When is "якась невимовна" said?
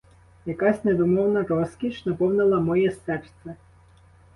0.45-1.43